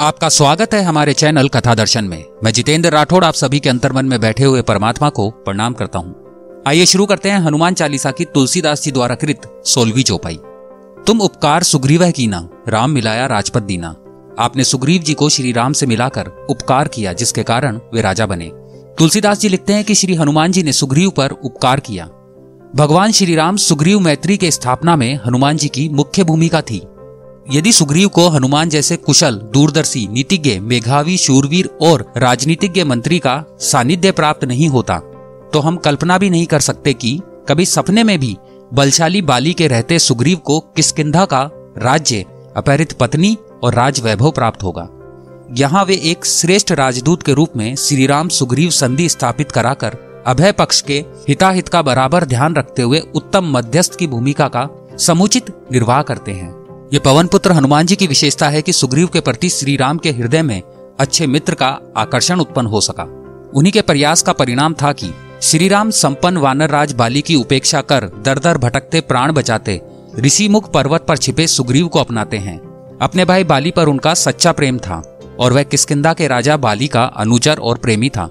आपका 0.00 0.28
स्वागत 0.28 0.74
है 0.74 0.82
हमारे 0.82 1.12
चैनल 1.12 1.48
कथा 1.48 1.74
दर्शन 1.74 2.04
में। 2.04 2.24
मैं 2.44 2.52
जितेंद्र 2.52 2.90
राठौड़ 2.90 3.24
आप 3.24 3.34
सभी 3.34 3.60
के 3.60 3.68
अंतर्मन 3.68 4.04
में 4.04 4.20
बैठे 4.20 4.44
हुए 4.44 4.62
परमात्मा 4.62 5.08
को 5.08 5.30
प्रणाम 5.30 5.72
करता 5.72 5.98
हूँ। 5.98 6.62
आइए 6.66 6.86
शुरू 6.86 7.06
करते 7.06 7.30
हैं 7.30 7.38
हनुमान 7.38 7.74
चालीसा 7.74 8.10
की 8.10 8.24
तुलसीदास 8.24 8.82
जी 8.82 8.92
द्वारा 8.92 9.14
कृत 9.14 9.62
सोलवी 9.64 10.02
चौपाई। 10.02 10.38
तुम 11.06 11.20
उपकार 11.20 11.62
सुग्रीव 11.62 12.10
कीना, 12.10 12.48
राम 12.68 12.90
मिलाया 12.90 13.26
राजपत 13.26 13.62
दीना। 13.62 13.88
आपने 14.38 14.64
सुग्रीव 14.64 15.02
जी 15.02 15.14
को 15.14 15.28
श्री 15.28 15.52
राम 15.52 15.72
से 15.72 15.86
मिलाकर 15.86 16.46
उपकार 16.50 16.88
किया, 16.88 17.12
जिसके 17.12 17.42
कारण 17.42 17.80
वे 17.94 18.00
राजा 18.00 18.26
बने। 18.26 18.50
तुलसीदास 18.98 19.40
जी 19.40 19.48
लिखते 19.48 19.72
हैं 19.72 19.84
कि 19.84 19.94
श्री 19.94 20.14
हनुमान 20.14 20.52
जी 20.52 20.62
ने 20.62 20.72
सुग्रीव 20.72 21.10
पर 21.10 21.30
उपकार 21.30 21.80
किया। 21.80 22.06
भगवान 22.76 23.12
श्री 23.12 23.34
राम 23.34 23.56
सुग्रीव 23.56 24.00
मैत्री 24.00 24.36
के 24.36 24.50
स्थापना 24.50 24.96
में 24.96 25.20
हनुमान 25.26 25.56
जी 25.56 25.68
की 25.68 25.88
मुख्य 25.88 26.24
भूमिका 26.24 26.60
थी। 26.60 26.82
यदि 27.50 27.72
सुग्रीव 27.72 28.08
को 28.08 28.28
हनुमान 28.28 28.68
जैसे 28.68 28.96
कुशल, 28.96 29.34
दूरदर्शी, 29.52 30.06
नीतिज्ञ 30.06 30.58
मेघावी 30.60 31.16
शूरवीर 31.16 31.66
और 31.82 32.04
राजनीतिज्ञ 32.16 32.84
मंत्री 32.84 33.18
का 33.18 33.44
सानिध्य 33.60 34.10
प्राप्त 34.10 34.44
नहीं 34.44 34.68
होता 34.68 34.98
तो 35.52 35.60
हम 35.60 35.76
कल्पना 35.76 36.18
भी 36.18 36.30
नहीं 36.30 36.46
कर 36.46 36.60
सकते 36.60 36.92
कि 36.94 37.20
कभी 37.48 37.64
सपने 37.66 38.02
में 38.04 38.18
भी 38.18 38.36
बलशाली 38.74 39.22
बाली 39.22 39.52
के 39.52 39.66
रहते 39.68 39.98
सुग्रीव 39.98 40.38
को 40.38 40.58
किसकिधा 40.76 41.24
का 41.24 41.42
राज्य 41.78 42.24
अपहरित 42.56 42.92
पत्नी 42.92 43.36
और 43.62 43.74
राज 43.74 44.00
वैभव 44.00 44.30
प्राप्त 44.30 44.62
होगा। 44.62 44.88
यहाँ 45.56 45.84
वे 45.84 45.94
एक 46.04 46.26
श्रेष्ठ 46.26 46.72
राजदूत 46.72 47.22
के 47.22 47.32
रूप 47.32 47.56
में 47.56 47.74
श्री 47.76 48.06
राम 48.06 48.28
सुग्रीव 48.28 48.70
संधि 48.70 49.08
स्थापित 49.08 49.52
कराकर 49.52 49.96
अभय 50.26 50.52
पक्ष 50.52 50.80
के 50.80 51.04
हिताहित 51.28 51.68
का 51.68 51.82
बराबर 51.82 52.24
ध्यान 52.24 52.56
रखते 52.56 52.82
हुए 52.82 53.02
उत्तम 53.14 53.50
मध्यस्थ 53.56 53.98
की 53.98 54.06
भूमिका 54.06 54.48
का 54.48 54.68
समुचित 54.98 55.54
निर्वाह 55.72 56.02
करते 56.02 56.32
हैं। 56.32 56.57
ये 56.92 56.98
पवन 56.98 57.26
पुत्र 57.26 57.52
हनुमान 57.52 57.86
जी 57.86 57.96
की 57.96 58.06
विशेषता 58.06 58.48
है 58.48 58.62
कि 58.62 58.72
सुग्रीव 58.72 59.06
के 59.06 59.20
प्रति 59.20 59.48
श्री 59.48 59.76
राम 59.76 59.98
के 59.98 60.10
हृदय 60.10 60.42
में 60.42 60.62
अच्छे 61.00 61.26
मित्र 61.26 61.54
का 61.54 61.78
आकर्षण 61.96 62.40
उत्पन्न 62.40 62.66
हो 62.66 62.80
सका। 62.80 63.02
उन्हीं 63.54 63.72
के 63.72 63.80
प्रयास 63.80 64.22
का 64.22 64.32
परिणाम 64.32 64.74
था 64.74 64.92
कि 64.92 65.10
श्री 65.42 65.68
राम 65.68 65.90
संपन्न 65.90 66.36
वानर 66.36 66.70
राज 66.70 66.92
बाली 66.92 67.22
की 67.22 67.34
उपेक्षा 67.34 67.80
कर 67.80 68.04
दर 68.24 68.38
दर 68.38 68.58
भटकते 68.58 69.00
प्राण 69.00 69.32
बचाते 69.32 69.80
ऋषि 70.18 70.48
मुख 70.48 70.70
पर्वत 70.72 71.04
पर 71.08 71.16
छिपे 71.16 71.46
सुग्रीव 71.46 71.88
को 71.88 71.98
अपनाते 71.98 72.36
हैं। 72.36 72.58
अपने 73.02 73.24
भाई 73.24 73.44
बाली 73.44 73.70
पर 73.70 73.86
उनका 73.86 74.14
सच्चा 74.14 74.52
प्रेम 74.52 74.78
था 74.78 75.20
और 75.40 75.52
वह 75.52 75.62
किसकिदा 75.62 76.12
के 76.12 76.28
राजा 76.28 76.56
बाली 76.56 76.88
का 76.88 77.04
अनुचर 77.04 77.58
और 77.58 77.78
प्रेमी 77.78 78.08
था। 78.08 78.28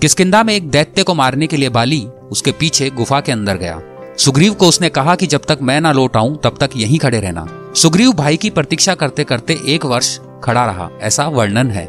किसकिदा 0.00 0.42
में 0.42 0.54
एक 0.54 0.70
दैत्य 0.70 1.02
को 1.02 1.14
मारने 1.14 1.46
के 1.46 1.56
लिए 1.56 1.68
बाली 1.68 2.06
उसके 2.32 2.52
पीछे 2.52 2.90
गुफा 2.90 3.20
के 3.20 3.32
अंदर 3.32 3.56
गया। 3.56 3.80
सुग्रीव 4.18 4.54
को 4.54 4.68
उसने 4.68 4.88
कहा 4.88 5.14
कि 5.14 5.26
जब 5.26 5.40
तक 5.48 5.58
मैं 5.62 5.80
ना 5.80 5.92
लौट 5.92 6.16
आऊँ, 6.16 6.40
तब 6.44 6.56
तक 6.60 6.70
यहीं 6.76 6.98
खड़े 6.98 7.20
रहना। 7.20 7.59
सुग्रीव 7.76 8.12
भाई 8.12 8.36
की 8.36 8.50
प्रतीक्षा 8.50 8.94
करते 8.94 9.24
करते 9.24 9.60
एक 9.66 9.86
वर्ष 9.86 10.18
खड़ा 10.44 10.66
रहा, 10.66 10.88
ऐसा 11.00 11.26
वर्णन 11.26 11.70
है। 11.70 11.86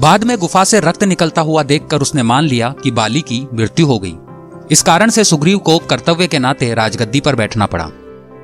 बाद 0.00 0.24
में 0.24 0.38
गुफा 0.38 0.64
से 0.64 0.80
रक्त 0.80 1.04
निकलता 1.04 1.42
हुआ 1.42 1.62
देखकर 1.62 2.02
उसने 2.02 2.22
मान 2.22 2.44
लिया 2.44 2.74
कि 2.82 2.90
बाली 2.90 3.20
की 3.20 3.48
मृत्यु 3.54 3.86
हो 3.86 3.98
गई। 3.98 4.16
इस 4.70 4.82
कारण 4.82 5.10
से 5.10 5.24
सुग्रीव 5.24 5.58
को 5.58 5.78
कर्तव्य 5.78 6.26
के 6.26 6.38
नाते 6.38 6.74
राजगद्दी 6.74 7.20
पर 7.20 7.34
बैठना 7.34 7.66
पड़ा। 7.66 7.90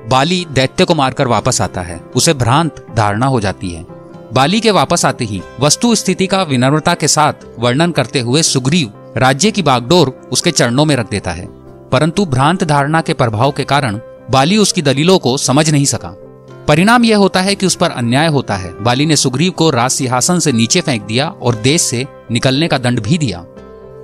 बाली 0.09 0.45
दैत्य 0.51 0.85
को 0.85 0.95
मारकर 0.95 1.27
वापस 1.27 1.61
आता 1.61 1.81
है, 1.81 2.01
उसे 2.15 2.33
भ्रांत 2.33 2.85
धारणा 2.95 3.25
हो 3.25 3.39
जाती 3.39 3.69
है। 3.69 3.85
बाली 4.33 4.59
के 4.59 4.71
वापस 4.71 5.05
आते 5.05 5.25
ही 5.25 5.41
वस्तु 5.59 5.95
स्थिति 5.95 6.27
का 6.27 6.43
विनम्रता 6.43 6.93
के 6.93 7.07
साथ 7.07 7.33
वर्णन 7.59 7.91
करते 7.91 8.19
हुए 8.19 8.41
सुग्रीव 8.41 9.13
राज्य 9.17 9.51
की 9.51 9.61
बागडोर 9.61 10.29
उसके 10.31 10.51
चरणों 10.51 10.85
में 10.85 10.95
रख 10.95 11.09
देता 11.09 11.31
है। 11.31 11.45
परंतु 11.89 12.25
भ्रांत 12.25 12.63
धारणा 12.63 13.01
के 13.01 13.13
प्रभाव 13.13 13.51
के 13.51 13.63
कारण 13.63 13.99
बाली 14.31 14.57
उसकी 14.57 14.81
दलीलों 14.81 15.19
को 15.19 15.37
समझ 15.37 15.69
नहीं 15.69 15.85
सका। 15.85 16.17
परिणाम 16.67 17.05
यह 17.05 17.17
होता 17.17 17.41
है 17.41 17.55
कि 17.55 17.65
उस 17.65 17.75
पर 17.75 17.91
अन्याय 17.91 18.27
होता 18.27 18.55
है। 18.55 18.83
बाली 18.83 19.05
ने 19.05 19.15
सुग्रीव 19.15 19.51
को 19.51 19.69
राज 19.69 19.91
सिंहासन 19.91 20.39
से 20.39 20.51
नीचे 20.51 20.81
फेंक 20.81 21.03
दिया 21.03 21.27
और 21.27 21.55
देश 21.55 21.81
से 21.81 22.07
निकलने 22.31 22.67
का 22.67 22.77
दंड 22.77 22.99
भी 22.99 23.17
दिया। 23.17 23.39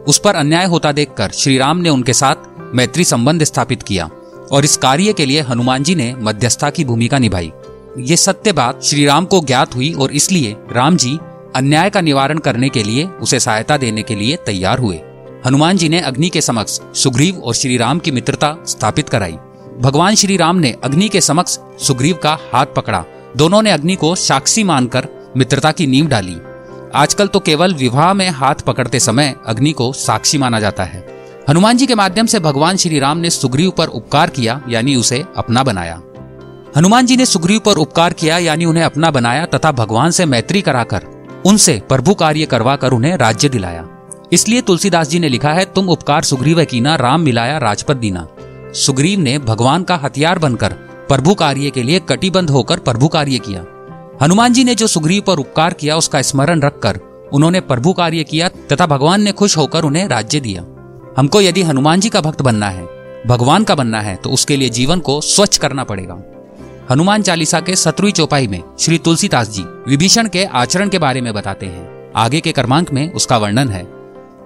उस 0.08 0.20
पर 0.20 0.36
अन्याय 0.36 0.66
होता 0.66 0.92
देखकर 0.92 1.30
श्री 1.30 1.58
राम 1.58 1.78
ने 1.78 1.90
उनके 1.90 2.14
साथ 2.14 2.36
मैत्री 2.76 3.04
संबंध 3.04 3.44
स्थापित 3.44 3.84
किया 3.84 4.10
और 4.52 4.66
इस 4.66 4.78
कार्य 4.78 5.14
के 5.14 5.26
लिए 5.26 5.42
हनुमान 5.42 5.84
जी 5.84 5.96
ने 5.96 6.16
मध्यस्था 6.18 6.70
की 6.70 6.86
भूमिका 6.86 7.20
निभाई। 7.20 7.52
ये 7.98 8.18
सत्य 8.18 8.52
बात 8.52 8.84
श्री 8.84 9.06
राम 9.06 9.26
को 9.26 9.42
ज्ञात 9.42 9.76
हुई 9.76 9.94
और 9.94 10.12
इसलिए 10.12 10.56
राम 10.72 10.98
जी 10.98 11.18
अन्याय 11.56 11.90
का 11.90 12.02
निवारण 12.02 12.38
करने 12.38 12.70
के 12.70 12.84
लिए, 12.84 13.06
उसे 13.06 13.40
सहायता 13.40 13.78
देने 13.78 14.04
के 14.04 14.16
लिए 14.16 14.36
तैयार 14.36 14.80
हुए। 14.80 15.02
हनुमान 15.46 15.78
जी 15.78 15.90
ने 15.90 16.00
अग्नि 16.00 16.30
के 16.30 16.42
समक्ष 16.42 16.80
सुग्रीव 16.94 17.40
और 17.40 17.54
श्री 17.54 17.78
राम 17.78 18.00
की 18.00 18.12
मित्रता 18.12 18.56
स्थापित 18.68 19.10
कराई। 19.10 19.38
भगवान 19.80 20.16
श्री 20.16 20.38
राम 20.38 20.56
ने 20.56 20.76
अग्नि 20.84 21.10
के 21.10 21.22
समक्ष 21.22 21.58
सुग्रीव 21.80 22.16
का 22.16 22.38
हाथ 22.54 22.66
पकड़ा। 22.66 23.04
दोनों 23.38 23.62
ने 23.62 23.72
अग्नि 23.72 23.96
को 23.96 24.16
साक्षी 24.16 24.64
मानकर 24.64 25.08
मित्रता 25.38 25.72
की 25.72 25.88
नींव 25.88 26.08
डाली। 26.08 26.38
आजकल 26.96 27.28
तो 27.28 27.40
केवल 27.40 27.74
विवाह 27.74 28.14
में 28.14 28.30
हाथ 28.30 28.56
पकड़ते 28.56 29.00
समय 29.00 29.36
अग्नि 29.48 29.72
को 29.72 29.94
साक्षी 29.94 30.38
माना 30.38 30.60
जाता 30.60 30.84
है। 30.84 31.06
हनुमान 31.50 31.78
जी 31.78 31.86
के 31.86 31.96
माध्यम 31.96 32.26
से 32.26 32.40
भगवान 32.40 32.78
श्री 32.78 33.00
राम 33.00 33.18
ने 33.18 33.30
सुग्रीव 33.30 33.72
पर 33.72 33.88
उपकार 33.88 34.30
किया, 34.30 34.62
यानी 34.70 34.96
उसे 34.96 35.26
अपना 35.38 35.64
बनाया। 35.64 36.02
हनुमान 36.78 37.06
जी 37.06 37.18
ने 37.18 37.26
सुग्रीव 37.26 37.60
पर 37.60 37.74
उपकार 37.74 38.14
किया, 38.14 38.38
यानी 38.38 38.66
उन्हें 38.66 38.84
अपना 38.84 39.12
बनाया 39.12 39.46
तथा 39.46 39.72
भगवान 39.72 40.12
से 40.12 40.26
मैत्री 40.26 40.62
कराकर 40.62 41.06
उनसे 41.46 41.82
प्रभु 41.90 42.14
कार्य 42.14 42.46
करवा 42.46 42.76
कर 42.76 42.92
उन्हें 42.92 43.18
राज्य 43.18 43.50
दिलाया। 43.50 43.88
इसलिए 44.32 44.62
तुलसीदास 44.62 45.10
जी 45.10 45.20
ने 45.20 45.30
लिखा 45.30 45.50
है, 45.50 45.66
तुम 45.66 45.90
उपकार 45.90 46.24
सुग्रीव 46.24 46.64
कीना, 46.66 46.96
राम 46.96 47.22
मिलाया 47.22 47.58
राजपद 47.58 47.98
दीना। 47.98 48.28
सुग्रीव 48.76 49.20
ने 49.20 49.38
भगवान 49.40 49.84
का 49.84 49.96
हथियार 49.96 50.40
बनकर 50.40 50.74
प्रभु 51.10 51.34
कार्य 51.34 51.70
के 51.70 51.84
लिए 51.84 52.00
कटिबंध 52.00 52.50
होकर 52.50 52.80
प्रभु 52.80 53.08
कार्य 53.08 53.40
किया। 53.40 53.66
हनुमान 54.22 54.54
जी 54.54 54.64
ने 54.64 54.76
जो 54.76 54.88
सुग्रीव 54.88 55.24
पर 55.28 55.38
उपकार 55.38 55.74
किया, 55.74 55.98
उसका 55.98 56.22
स्मरण 56.22 56.62
रखकर 56.62 57.00
उन्होंने 57.34 57.60
प्रभु 57.60 57.94
कार्य 57.94 58.24
किया 58.24 58.50
तथा 58.72 58.86
भगवान 58.86 59.22
ने 59.22 59.32
खुश 59.32 59.58
होकर 59.58 59.84
उन्हें 59.84 60.08
राज्य 60.08 60.40
दिया। 60.40 60.62
हमको 61.18 61.42
यदि 61.42 61.64
हनुमान 61.64 62.00
जी 62.00 62.10
का 62.10 62.22
भक्त 62.22 62.42
बनना 62.42 62.70
है, 62.70 62.88
भगवान 63.28 63.64
का 63.64 63.76
बनना 63.76 64.02
है 64.02 64.16
तो 64.16 64.30
उसके 64.30 64.56
लिए 64.56 64.70
जीवन 64.70 65.00
को 65.00 65.20
स्वच्छ 65.22 65.58
करना 65.58 65.84
पड़ेगा। 65.84 66.22
हनुमान 66.92 67.22
चालीसा 67.22 67.60
के 67.60 67.76
सत्रवी 67.76 68.12
चौपाई 68.12 68.48
में 68.48 68.62
श्री 68.80 68.98
तुलसीदास 68.98 69.50
जी 69.50 69.64
विभीषण 69.88 70.28
के 70.28 70.44
आचरण 70.46 70.90
के 70.90 71.00
बारे 71.00 71.22
में 71.22 71.34
बताते 71.34 71.66
हैं। 71.66 72.12
आगे 72.16 72.42
के 72.42 72.52
क्रमांक 72.52 72.92
में 72.94 73.12
उसका 73.14 73.38
वर्णन 73.38 73.70
है। 73.70 73.86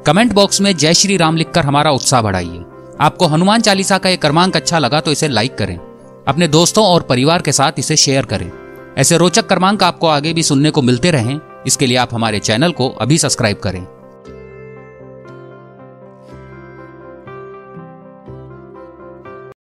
कमेंट 0.06 0.34
बॉक्स 0.34 0.62
में 0.62 0.76
जय 0.78 0.94
श्री 0.94 1.18
राम 1.18 1.38
लिखकर 1.38 1.66
हमारा 1.66 1.92
उत्साह 1.92 2.22
बढ़ाइए। 2.22 2.64
आपको 3.00 3.28
हनुमान 3.28 3.62
चालीसा 3.62 3.98
का 3.98 4.10
यह 4.10 4.16
क्रमांक 4.16 4.56
अच्छा 4.56 4.80
लगा 4.80 5.00
तो 5.00 5.12
इसे 5.12 5.28
लाइक 5.28 5.56
करें। 5.56 5.78
अपने 6.28 6.48
दोस्तों 6.48 6.86
और 6.86 7.02
परिवार 7.02 7.42
के 7.42 7.52
साथ 7.52 7.72
इसे 7.78 7.96
शेयर 7.96 8.26
करें। 8.26 8.52
ऐसे 8.98 9.18
रोचक 9.18 9.48
क्रमांक 9.48 9.84
आपको 9.84 10.08
आगे 10.08 10.34
भी 10.34 10.44
सुनने 10.44 10.72
को 10.72 10.82
मिलते 10.82 11.12
रहें। 11.12 11.40
इसके 11.68 11.88
लिए 11.88 11.98
आप 11.98 12.14
हमारे 12.14 12.40
चैनल 12.40 12.72
को 12.72 12.90
अभी 12.90 13.18
सब्सक्राइब 13.18 13.58
करें। 13.58 14.01